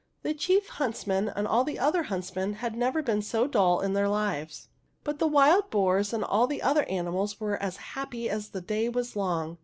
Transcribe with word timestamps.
The 0.23 0.33
chief 0.33 0.67
hunts 0.67 1.05
man 1.05 1.29
and 1.29 1.47
all 1.47 1.63
the 1.63 1.77
other 1.77 2.01
huntsmen 2.01 2.55
had 2.55 2.75
never 2.75 3.03
been 3.03 3.21
so 3.21 3.45
dull 3.45 3.81
in 3.81 3.93
their 3.93 4.09
lives; 4.09 4.67
but 5.03 5.19
the 5.19 5.27
wild 5.27 5.69
boars 5.69 6.11
and 6.11 6.23
all 6.23 6.47
the 6.47 6.63
other 6.63 6.85
animals 6.85 7.39
were 7.39 7.57
as 7.61 7.77
happy 7.93 8.27
as 8.27 8.49
the 8.49 8.61
day 8.61 8.89
was 8.89 9.15
long. 9.15 9.59